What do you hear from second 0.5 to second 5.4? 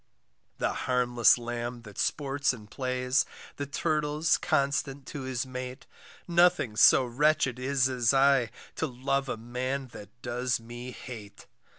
The harmless lamb that sports and plays, The turtle's constant to